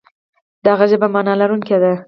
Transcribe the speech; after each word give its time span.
د 0.63 0.65
هغه 0.73 0.85
ژبه 0.91 1.07
معنا 1.13 1.33
لرونکې 1.41 1.77
ده. 1.83 1.91